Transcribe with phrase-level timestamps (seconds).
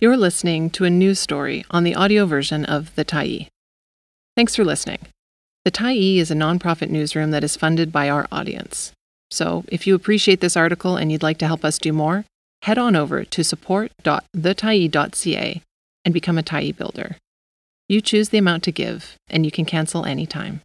[0.00, 3.48] You're listening to a news story on the audio version of The Tyee.
[4.36, 5.00] Thanks for listening.
[5.64, 8.92] The Tyee is a nonprofit newsroom that is funded by our audience.
[9.32, 12.24] So, if you appreciate this article and you'd like to help us do more,
[12.62, 15.62] head on over to support.thetyee.ca
[16.04, 17.16] and become a Tyee builder.
[17.88, 20.60] You choose the amount to give, and you can cancel anytime.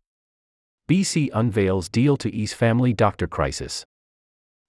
[0.88, 3.84] BC unveils deal to ease family doctor crisis.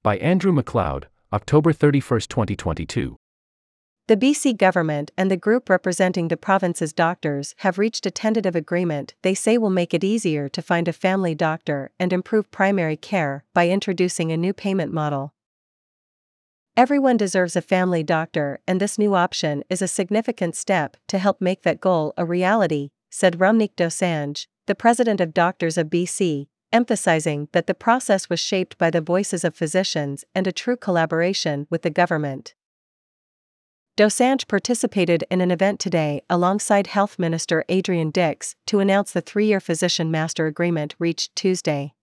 [0.03, 3.19] By Andrew MacLeod, October 31, 2022.
[4.07, 9.15] The BC government and the group representing the province's doctors have reached a tentative agreement
[9.23, 13.45] they say will make it easier to find a family doctor and improve primary care
[13.55, 15.33] by introducing a new payment model.
[16.77, 21.41] Everyone deserves a family doctor, and this new option is a significant step to help
[21.41, 27.49] make that goal a reality, said Ramneek Dosanjh, the president of Doctors of BC, emphasizing
[27.53, 31.81] that the process was shaped by the voices of physicians and a true collaboration with
[31.81, 32.55] the government.
[33.97, 39.47] Dosanjh participated in an event today alongside Health Minister Adrian Dix to announce the three
[39.47, 41.95] year physician master agreement reached Tuesday.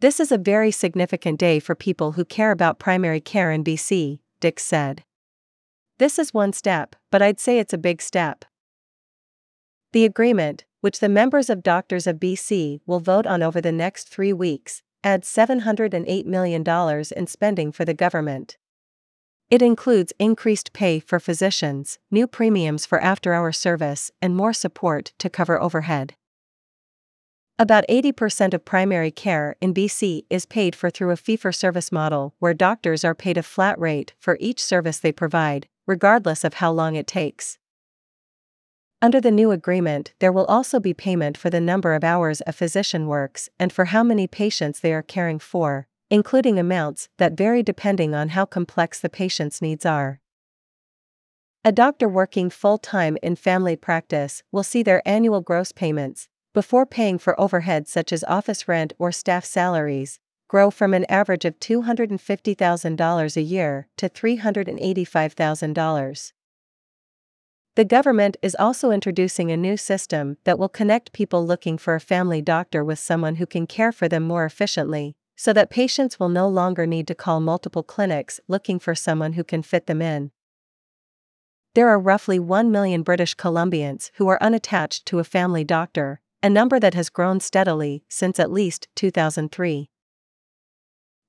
[0.00, 4.20] This is a very significant day for people who care about primary care in BC,
[4.40, 5.04] Dix said.
[5.98, 8.46] This is one step, but I'd say it's a big step.
[9.92, 14.08] The agreement, which the members of Doctors of BC will vote on over the next
[14.08, 16.64] three weeks, adds $708 million
[17.14, 18.56] in spending for the government.
[19.48, 25.12] It includes increased pay for physicians, new premiums for after hour service, and more support
[25.18, 26.14] to cover overhead.
[27.56, 31.92] About 80% of primary care in BC is paid for through a fee for service
[31.92, 36.54] model where doctors are paid a flat rate for each service they provide, regardless of
[36.54, 37.56] how long it takes.
[39.00, 42.52] Under the new agreement, there will also be payment for the number of hours a
[42.52, 47.62] physician works and for how many patients they are caring for, including amounts that vary
[47.62, 50.20] depending on how complex the patient's needs are.
[51.64, 56.86] A doctor working full time in family practice will see their annual gross payments, before
[56.86, 61.58] paying for overhead such as office rent or staff salaries, grow from an average of
[61.58, 66.32] $250,000 a year to $385,000.
[67.74, 72.00] The government is also introducing a new system that will connect people looking for a
[72.00, 76.30] family doctor with someone who can care for them more efficiently, so that patients will
[76.30, 80.30] no longer need to call multiple clinics looking for someone who can fit them in.
[81.74, 86.48] There are roughly 1 million British Columbians who are unattached to a family doctor, a
[86.48, 89.90] number that has grown steadily since at least 2003.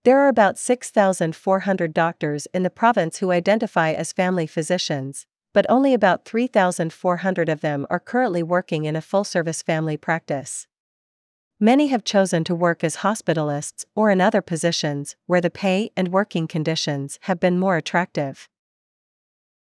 [0.05, 5.93] There are about 6,400 doctors in the province who identify as family physicians, but only
[5.93, 10.65] about 3,400 of them are currently working in a full service family practice.
[11.59, 16.09] Many have chosen to work as hospitalists or in other positions where the pay and
[16.09, 18.47] working conditions have been more attractive.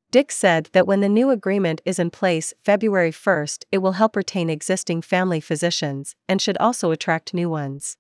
[0.09, 4.15] Dix said that when the new agreement is in place February 1st, it will help
[4.15, 7.97] retain existing family physicians and should also attract new ones.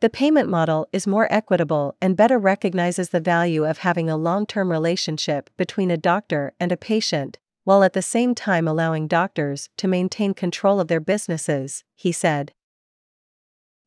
[0.00, 4.46] The payment model is more equitable and better recognizes the value of having a long
[4.46, 9.70] term relationship between a doctor and a patient, while at the same time allowing doctors
[9.78, 12.52] to maintain control of their businesses, he said.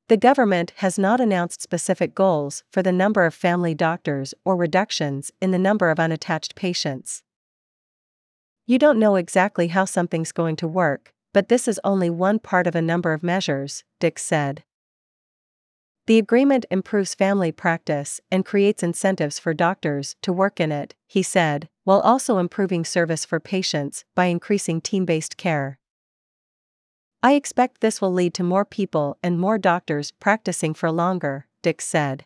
[0.09, 5.31] The government has not announced specific goals for the number of family doctors or reductions
[5.39, 7.21] in the number of unattached patients.
[8.65, 12.65] You don't know exactly how something's going to work, but this is only one part
[12.65, 14.63] of a number of measures, Dix said.
[16.07, 21.21] The agreement improves family practice and creates incentives for doctors to work in it, he
[21.21, 25.78] said, while also improving service for patients by increasing team based care.
[27.21, 31.85] I expect this will lead to more people and more doctors practicing for longer, Dix
[31.85, 32.25] said.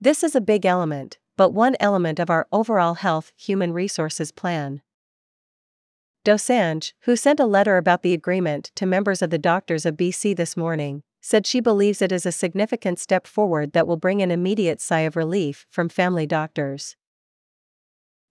[0.00, 4.82] This is a big element, but one element of our overall health human resources plan.
[6.24, 10.36] Dosanjh, who sent a letter about the agreement to members of the Doctors of BC
[10.36, 14.32] this morning, said she believes it is a significant step forward that will bring an
[14.32, 16.96] immediate sigh of relief from family doctors.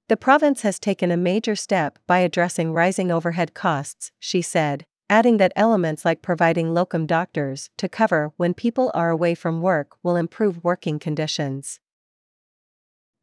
[0.09, 5.35] The province has taken a major step by addressing rising overhead costs, she said, adding
[5.35, 10.15] that elements like providing locum doctors to cover when people are away from work will
[10.15, 11.81] improve working conditions.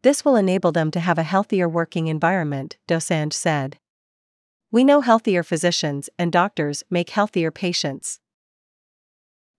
[0.03, 3.79] This will enable them to have a healthier working environment, Dosanjh said.
[4.71, 8.21] We know healthier physicians and doctors make healthier patients.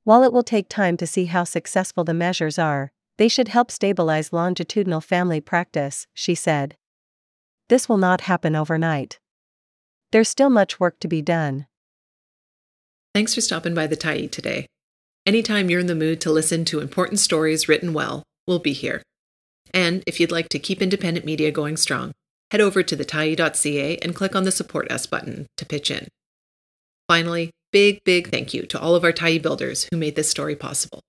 [0.04, 3.72] While it will take time to see how successful the measures are, they should help
[3.72, 6.78] stabilize longitudinal family practice, she said.
[7.70, 9.20] This will not happen overnight.
[10.12, 11.66] There's still much work to be done.
[13.14, 14.68] Thanks for stopping by the Tyee today.
[15.26, 19.02] Anytime you're in the mood to listen to important stories written well, we'll be here.
[19.74, 22.12] And if you'd like to keep independent media going strong,
[22.52, 26.08] head over to thetyee.ca and click on the Support Us button to pitch in.
[27.08, 30.56] Finally, big, big thank you to all of our Tyee builders who made this story
[30.56, 31.02] possible.